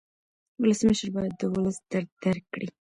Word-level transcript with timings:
ولسمشر 0.61 1.09
باید 1.15 1.33
د 1.37 1.41
ولس 1.53 1.77
درد 1.91 2.09
درک 2.23 2.43
کړي. 2.53 2.67